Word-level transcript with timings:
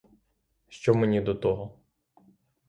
Що 0.69 0.93
мені 0.95 1.21
до 1.21 1.35
того? 1.35 1.79